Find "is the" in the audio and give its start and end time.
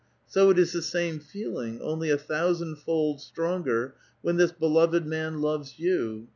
0.57-0.81